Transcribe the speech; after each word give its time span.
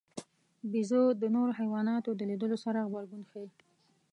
بیزو 0.71 1.03
د 1.21 1.23
نورو 1.35 1.51
حیواناتو 1.59 2.09
د 2.15 2.21
لیدلو 2.29 2.57
سره 2.65 2.79
غبرګون 2.89 3.23
ښيي. 3.29 3.49